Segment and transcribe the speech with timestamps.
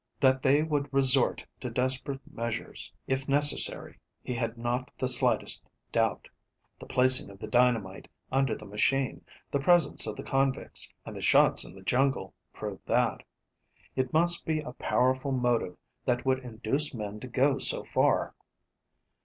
[0.19, 6.27] That they would resort to desperate measures, if necessary, he had not the slightest doubt.
[6.79, 11.21] The placing of the dynamite under the machine, the presence of the convicts, and the
[11.21, 13.21] shots in the jungle, proved that.
[13.95, 18.33] It must be a powerful motive that would induce men to go so far.